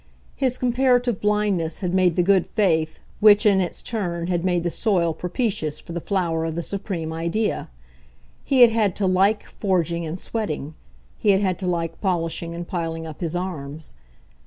His 0.35 0.57
comparative 0.57 1.21
blindness 1.21 1.81
had 1.81 1.93
made 1.93 2.15
the 2.15 2.23
good 2.23 2.47
faith, 2.47 2.99
which 3.19 3.45
in 3.45 3.61
its 3.61 3.83
turn 3.83 4.25
had 4.25 4.43
made 4.43 4.63
the 4.63 4.71
soil 4.71 5.13
propitious 5.13 5.79
for 5.79 5.93
the 5.93 6.01
flower 6.01 6.43
of 6.43 6.55
the 6.55 6.63
supreme 6.63 7.13
idea. 7.13 7.69
He 8.43 8.61
had 8.61 8.71
had 8.71 8.95
to 8.95 9.05
LIKE 9.05 9.43
forging 9.45 10.03
and 10.07 10.19
sweating, 10.19 10.73
he 11.19 11.29
had 11.29 11.41
had 11.41 11.59
to 11.59 11.67
like 11.67 12.01
polishing 12.01 12.55
and 12.55 12.67
piling 12.67 13.05
up 13.05 13.21
his 13.21 13.35
arms. 13.35 13.93